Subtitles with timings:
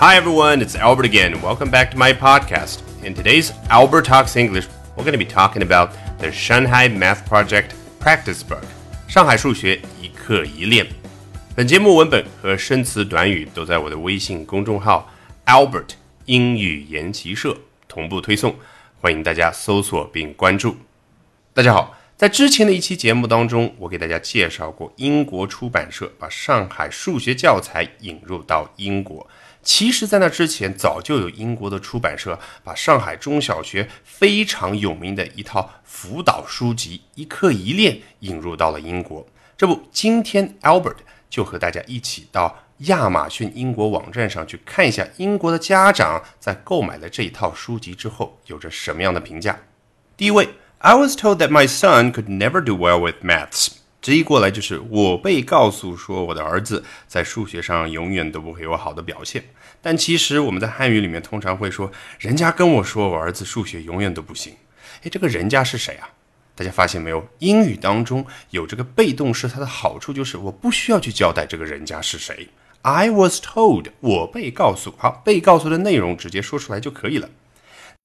[0.00, 1.42] Hi everyone, it's Albert again.
[1.42, 2.82] Welcome back to my podcast.
[3.04, 5.90] In today's Albert Talks English, we're going to be talking about
[6.20, 8.62] the Shanghai Math Project Practice Book.
[9.08, 10.86] 上海数学一课一练。
[11.56, 15.12] 本节目文本和生词短语都在我的微信公众号
[15.46, 15.88] Albert
[16.26, 17.58] 英语研习社
[17.88, 18.54] 同步推送，
[19.00, 20.76] 欢迎大家搜索并关注。
[21.52, 21.96] 大家好。
[22.16, 29.24] 在之前的一期节目当中，我给大家介绍过英国出版社把上海数学教材引入到英国。
[29.62, 39.26] 其实，在那之前，早就有英国的出版社把上海中小学非常有名的一套辅导书籍《一课一练》引入到了英国。
[39.56, 40.96] 这不，今天 Albert
[41.28, 49.58] 就和大家一起到亚马逊英国网站上去看一下英国的家长在购买了这一套书籍之后有着什么样的评价。
[50.16, 50.48] 第一位。
[50.80, 53.77] I was told that my son could never do well with maths。
[54.00, 59.44] 直译过来就是我被告诉说我的儿子在数学上永远都不会有好的表现。
[59.82, 64.54] 但其实我们在汉语里面通常会说，人家跟我说我儿子数学永远都不行。
[65.02, 66.08] 诶，这个人家是谁啊？
[66.54, 67.24] 大家发现没有？
[67.38, 72.48] 英语当中有这个被动式，它的好处就是我不需要去交代这个人家是谁。
[72.82, 74.94] I was told，我被告诉。
[74.96, 77.28] 好，被告诉的内容直接说出来就可以了。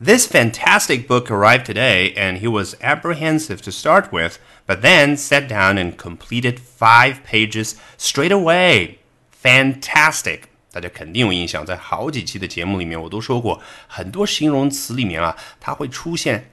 [0.00, 5.48] This fantastic book arrived today, and he was apprehensive to start with, but then sat
[5.48, 8.96] down and completed five pages straight away.
[9.42, 10.40] Fantastic！
[10.72, 16.50] 大家肯定有印象，在好几期的节目里面，我都说过，很多形容词里面啊，它会出现。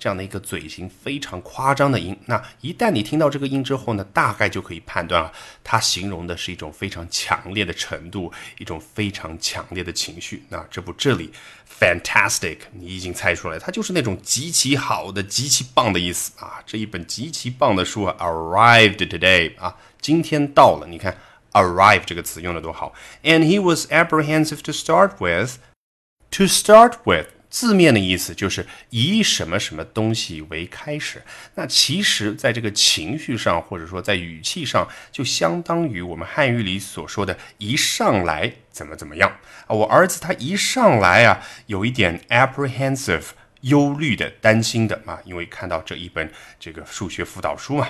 [0.00, 5.30] 这样的一个嘴型非常夸张的音，那一旦你听到这个音之后呢，大概就可以判断啊，
[5.62, 10.42] 它形容的是一种非常强烈的程度，一种非常强烈的情绪。
[10.48, 11.30] 那这不这里
[11.78, 16.62] fantastic，你已经猜出来，它就是那种极其好的、极其棒的意思啊。
[16.64, 20.86] 这一本极其棒的书啊，arrived today 啊，今天到了。
[20.86, 21.14] 你看
[21.52, 22.94] arrive 这个词用的多好。
[23.22, 27.26] And he was apprehensive to start with，to start with。
[27.50, 31.20] 字面的意思就是以什么什么东西为开始，
[31.56, 39.28] 那其实，在这个情绪上，或者说在语气上，就相当于我们汉语里所说的“一上来怎么怎么样”
[39.66, 39.74] 啊。
[39.74, 43.24] 我儿子他一上来啊，有一点 apprehensive，
[43.62, 47.88] 忧虑的、担心的啊，因为看到这一本这个数学辅导书嘛。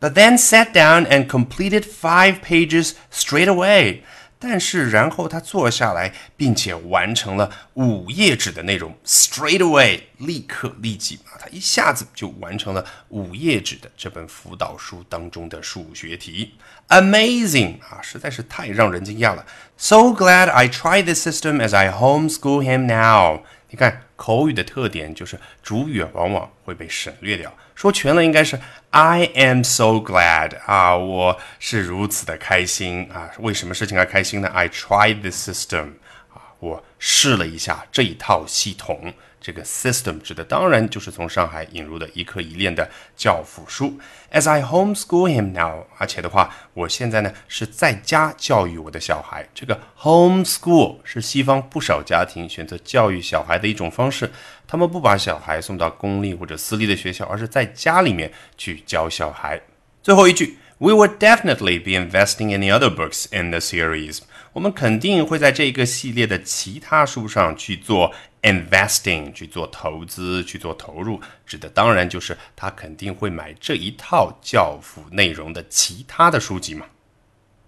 [0.00, 4.00] But then sat down and completed five pages straight away.
[4.38, 16.54] 但是，然后他坐下来，并且完成了五页纸的内容，straight away，立刻立即啊，他一下子就完成了五页纸的这本辅导书当中的数学题
[16.88, 19.44] ，amazing 啊，实在是太让人惊讶了。
[19.76, 23.42] So glad I tried this system as I homeschool him now。
[23.70, 24.05] 你看。
[24.16, 28.58] 口语的特点就是主语往往会被省略掉，说全了应该是
[28.90, 35.92] I am so glad 啊，我是如此的开心啊，为什么事情而开心呢？I tried the system
[36.32, 39.12] 啊，我试了一下这一套系统。
[39.40, 43.98] 这个 system 指的当然就是从上海引入的一课一练的教辅书。
[44.32, 49.46] As I homeschool him now，而且的话，我现在呢是在家教育我的小孩。
[49.54, 54.30] 这个 homeschool 是西方不少家庭选择教育小孩的一种方式。
[54.66, 59.60] 他们不把小孩送到公立或者私立的学校，而是在家里面去教小孩。
[60.02, 64.18] 最后一句，We will definitely be investing in the other books in the series。
[64.56, 68.10] 我们肯定会在这个系列的其他书上去做。
[68.40, 76.86] Investing 去做投资，去做投入，指的当然就是他肯定会买这一套教辅内容的其他的书籍嘛。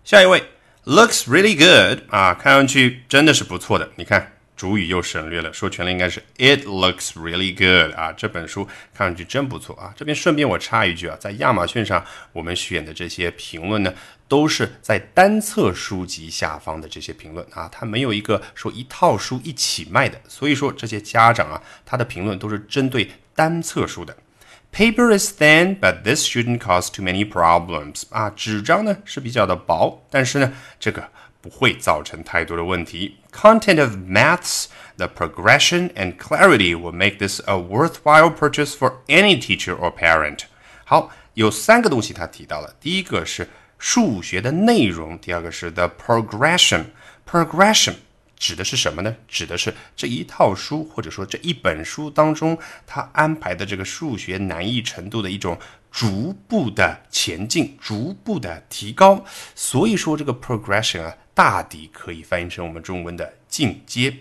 [0.04, 0.40] 下一位
[0.84, 3.90] ，looks really good 啊，看上去真的是不错的。
[3.96, 4.37] 你看。
[4.58, 9.94] 主语又省略了，说全了应该是 It looks really good 啊，这本书看上去真不错啊。
[9.96, 13.94] 这边顺便我插一句啊，在亚马逊上我们选的这些评论呢，
[14.26, 24.16] 都是在单册书籍下方的这些评论啊，它没有一个说一套书一起卖的，所以说这些家长啊，他的评论都是针对单册书的。
[24.72, 31.08] Paper is thin, but this shouldn't cause too many problems 啊，纸张呢是比较的薄，但是呢这个。
[31.40, 33.16] 不会造成太多的问题。
[33.32, 34.66] Content of maths,
[34.96, 40.40] the progression and clarity will make this a worthwhile purchase for any teacher or parent.
[40.84, 43.48] 好，有三个东西他提到了，第一个是
[43.78, 46.86] 数学的内容，第二个是 the progression。
[47.30, 47.94] progression
[48.36, 49.14] 指的是什么呢？
[49.28, 55.58] 指的是这一套书或者说这一本书当中，他安排的这个数学难易程度的一种
[55.98, 59.24] 逐步的前进，逐步的提高。
[59.56, 61.16] 所以说这个 progression 啊。
[61.38, 64.12] 大抵可以翻译成我们中文的进阶，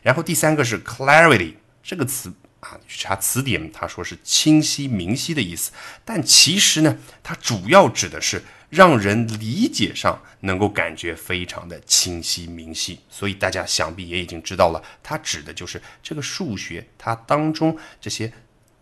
[0.00, 1.52] 然后第三个是 clarity
[1.82, 5.70] 这个词啊，去查词典，他说是清晰明晰的意思，
[6.02, 12.98] 但其实呢，它主要指的是让人理解上能够感觉非常的清晰明晰。
[13.10, 18.32] 所以大家想必也已经知道了，它指的就是这个数学，它当中这些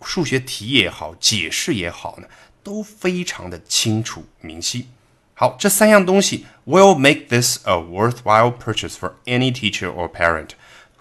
[0.02, 2.26] 数学题也好，解释也好呢，
[2.62, 4.88] 都非常的清楚明晰。
[5.34, 10.50] 好，这三样东西 will make this a worthwhile purchase for any teacher or parent。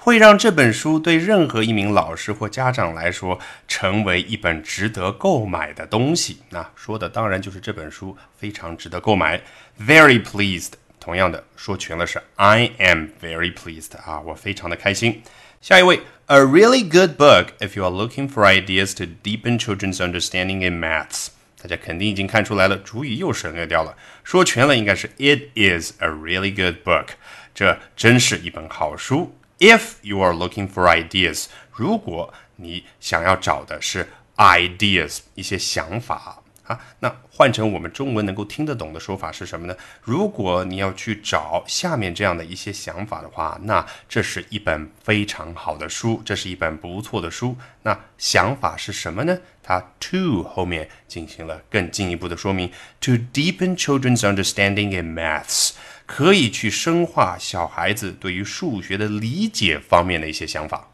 [0.01, 3.38] 会让这本书对任何一名老师或家长来说
[3.68, 6.38] 成为一本值得购买的东西。
[6.51, 9.42] 那说的当然就是这本书非常值得购买。
[9.78, 10.72] Very pleased，
[11.09, 15.23] 同样的说全了是 I am very pleased 啊，我非常的开心。
[15.61, 21.29] 下一位，A really good book if you are looking for ideas to deepen children's understanding in maths。
[21.61, 23.97] 大家肯定已经看出来了，主语又省略掉了。
[24.23, 27.09] 说全了应该是 It is a really good book，
[27.55, 29.35] 这真是一本好书。
[29.59, 39.75] If you are looking for ideas，如果你想要找的是 ideas 一些想法 啊，那换成我们中文能够听得懂的说法是什么呢？
[40.04, 47.57] 如果你要去找下面这样的一些想法的话，那这是一本非常好的书，这是一本不错的书。
[47.81, 49.36] 那想法是什么呢？
[49.63, 55.72] 它 to 后面进行了更进一步的说明，to deepen children's understanding in maths。
[56.06, 60.88] 可以去深化小孩子对于数学的理解方面的一些想法。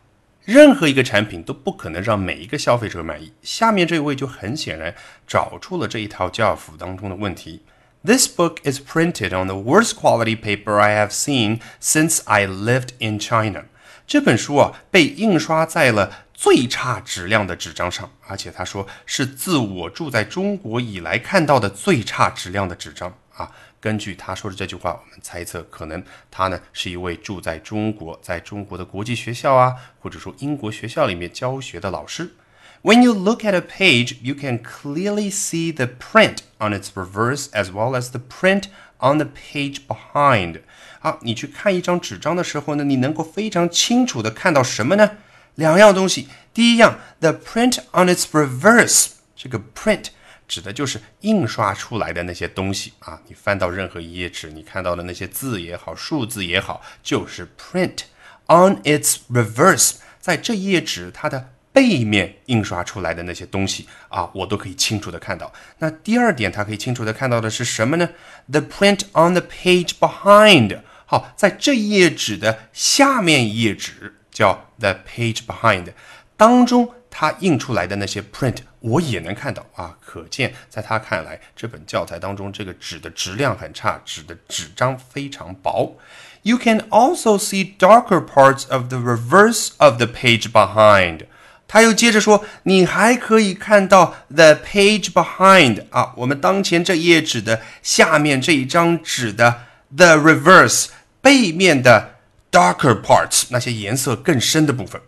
[0.45, 3.33] 任何一个产品都不可能让每一个消费者满意。
[3.41, 4.93] 下面这位就很显然
[5.25, 7.63] 找出了这一套教辅当中的问题。
[8.03, 13.19] This book is printed on the worst quality paper I have seen since I lived in
[13.19, 13.65] China。
[14.05, 23.51] 这本书啊被印刷在了最差质量的纸张上，而且他说是自我住在中国以来看到的最差质量的纸张啊。
[23.85, 32.33] 根据他说的这句话，我们猜测，可能他呢是一位住在中国，在中国的国际学校啊，或者说英国学校里面教学的老师。
[32.81, 37.65] When you look at a page, you can clearly see the print on its reverse as
[37.65, 38.63] well as the print
[38.97, 40.61] on the page behind。
[40.99, 45.11] 好，你去看一张纸张的时候呢，你能够非常清楚的看到什么呢？
[45.53, 46.27] 两样东西。
[46.55, 50.05] 第一样，the print on its reverse，这个 print。
[50.47, 53.19] 指的就是印刷出来的那些东西啊！
[53.27, 58.03] 你翻到任何一页纸，你看到的那些字也好，数字也好，就是 print
[58.47, 65.51] on its reverse，在这页纸它的背面印刷出来的那些东西啊，我都可以清楚的看到。
[65.79, 68.09] 那第二点，它可以清楚的看到的是什么呢
[68.51, 75.93] ？The print on the page behind，好，在这一页纸的下面一页纸叫 the page behind
[76.37, 76.93] 当中。
[77.17, 85.97] 他印出来的那些 print 我也能看到啊，可见在他看来，这本教材当中这个纸的质量很差，纸的纸张非常薄。
[86.41, 91.21] You can also see darker parts of the reverse of the page behind。
[91.69, 99.61] 他又接着说，你还可以看到 the page behind 啊，我们当前这页纸的下面这一张纸的
[99.95, 100.87] the reverse
[101.21, 102.15] 背面的
[102.51, 105.01] darker parts，那些颜色更深的部分。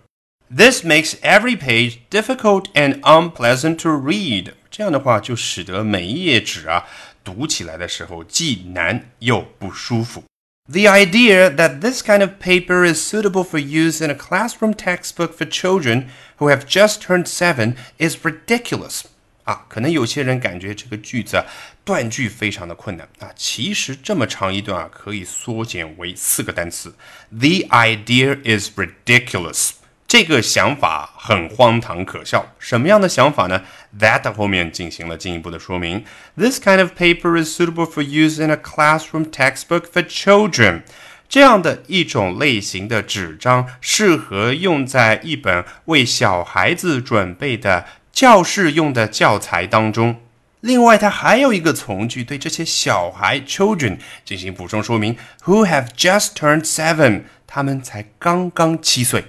[0.54, 4.52] This makes every page difficult and unpleasant to read。
[4.70, 6.84] 这样的话，就使得每一页纸啊，
[7.24, 10.24] 读起来的时候既难又不舒服。
[10.69, 15.46] The idea that this kind of paper is suitable for use in a classroom textbook for
[15.46, 16.08] children
[16.38, 19.04] who have just turned seven is ridiculous。
[19.44, 21.46] 啊，可能有些人感觉这个句子啊，
[21.82, 23.30] 断句非常的困难啊。
[23.34, 26.94] 其实这么长一段啊，可以缩减为四个单词。
[27.30, 29.70] The idea is ridiculous。
[30.07, 32.54] 这个想法很荒唐可笑。
[32.59, 33.64] 什么样的想法呢
[33.99, 36.06] ？That 后面进行了进一步的说明。
[36.37, 40.83] This kind of paper is suitable for use in a classroom textbook for children。
[41.28, 50.21] 这样的一种类型的纸张适合用在一本为小孩子准备的教室用的教材当中。
[50.61, 57.23] 另外，它还有一个从句对这些小孩 children 进行补充说明：Who have just turned seven？
[57.45, 59.26] 他们才刚刚七岁。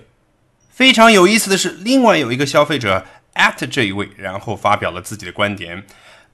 [0.79, 3.05] 非常有意思的是，另外有一个消费者
[3.35, 5.85] at 这一位，然后发表了自己的观点。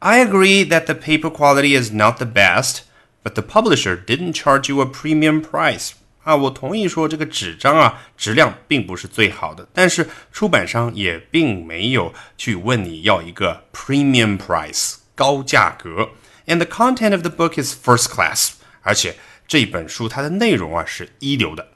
[0.00, 2.80] I agree that the paper quality is not the best,
[3.22, 5.92] but the publisher didn't charge you a premium price.
[6.24, 16.10] 啊，我同意说这个纸张啊质量并不是最好的，但是出版商也并没有去问你要一个 premium price 高价格。
[16.46, 18.50] And the content of the book is first class，
[18.82, 19.16] 而且
[19.48, 21.66] 这本书它的内容啊是一流的。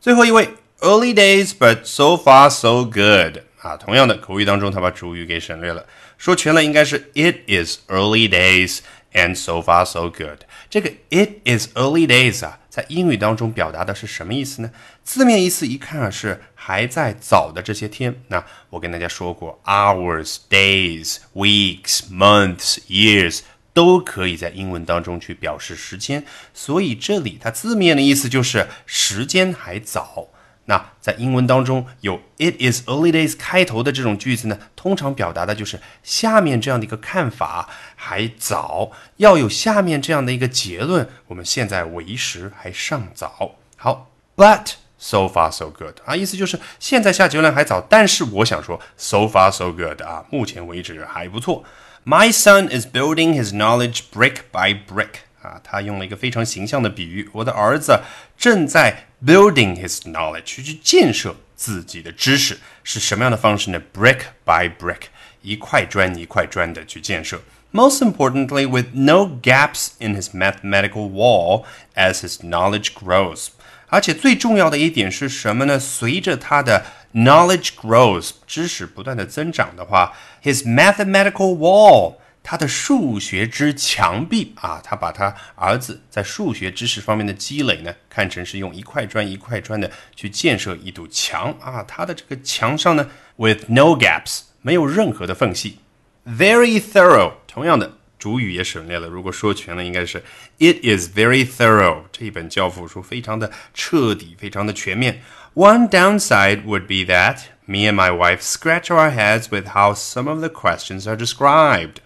[0.00, 0.48] 最后一位。
[0.80, 5.84] Early days, but so far so good 啊，同样的口语当中，他把主语给省略了，
[6.16, 8.78] 说全了应该是 It is early days
[9.12, 10.42] and so far so good。
[10.70, 14.70] 这个 It is early days 啊，在英语当中表达的是什么意思呢？
[15.02, 18.22] 字面意思一看啊，是还在早的这些天。
[18.28, 23.40] 那我跟大家说过，hours, days, weeks, months, years
[23.74, 30.28] 都可以在英文当中去表示时间，所以这里它字面的意思就是时间还早。
[30.68, 43.56] 那在英文当中有 "It is early days" 开头的这种句子呢，通常表达的就是下面这样的一个看法还早，要有下面这样的一个结论，我们现在为时还尚早。
[43.76, 51.64] 好，But so far so good 啊，意思就是现在下结论还早，但是我想说 so far so good 啊，目前为止还不错。
[52.04, 55.27] My son is building his knowledge brick by brick.
[55.47, 57.99] 啊，他用了一个非常形象的比喻，我的儿子
[58.37, 63.81] 正在 building his knowledge 去建设自己的知识，是什么样的方式呢？
[63.93, 65.03] Brick by brick，
[65.41, 67.41] 一块砖一块砖的去建设。
[67.71, 73.47] Most importantly, with no gaps in his mathematical wall as his knowledge grows.
[73.87, 75.79] 而且最重要的一点是什么呢？
[75.79, 80.13] 随着他的 knowledge grows，知识不断的增长的话，
[80.43, 82.15] his mathematical wall，
[82.50, 95.80] 他的数学之墙壁啊，他把他儿子在数学知识方面的积累呢，看成是用一块砖一块砖的去建设一堵墙啊，他的这个墙上呢，with no gaps，没有任何的缝隙
[96.26, 97.92] ，very thorough，同样的。
[98.18, 99.06] 主语也省略了。
[99.06, 100.24] 如果说全了，应该是
[100.58, 102.04] It is very thorough。
[102.10, 105.22] 这一本教辅书非常的彻底，非常的全面。
[105.54, 110.40] One downside would be that me and my wife scratch our heads with how some of
[110.40, 111.96] the questions are described.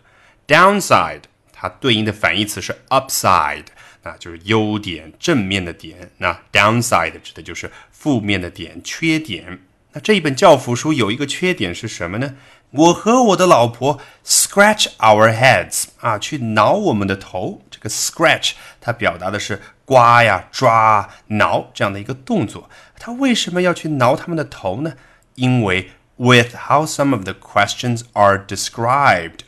[0.52, 3.64] Downside，它对应的反义词是 upside，
[4.02, 6.10] 那就是优点、正面的点。
[6.18, 9.60] 那 downside 指的就是负面的点、缺点。
[9.92, 12.34] 那这一本教辅书有一个缺点是什么呢？
[12.72, 17.62] 我和我的老婆 scratch our heads 啊，去挠我们的头。
[17.70, 22.68] 这个 scratch 它表达的是刮呀、抓、挠这样的一个动作。
[22.98, 24.92] 他为什么要去挠他们的头呢？
[25.36, 29.38] 因为 with how some of the questions are described，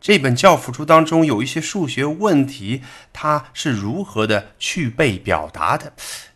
[0.00, 2.80] 这本教辅书当中有一些数学问题，
[3.12, 5.92] 它是如何的去被表达的。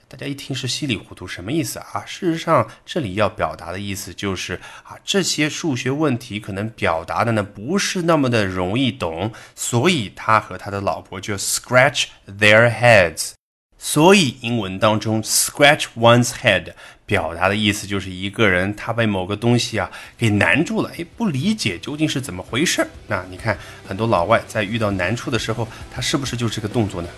[0.07, 2.05] 大家一听是稀里糊涂，什么意思啊？
[2.07, 13.33] 事实上，这里要表达的意思就是啊，这些数学问题可能表达的呢不是那么的容易懂，所以他和他的老婆就 scratch their heads。
[13.79, 16.73] 所以英文当中 scratch one's head
[17.07, 22.89] 表达的意思就是一个人他被某个东西啊给难住了，哎，不理解究竟是怎么回事儿。
[23.07, 23.57] 那你看
[23.87, 27.09] 很多老外在遇到难处的时候，他是不是就这个动作呢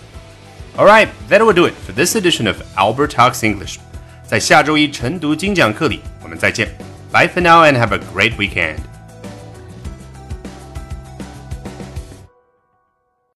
[0.76, 3.76] ？All right, that will do it for this edition of Albert Talks English。
[4.26, 6.68] 在下周一晨读精讲课里，我们再见。
[7.12, 8.95] Bye for now and have a great weekend.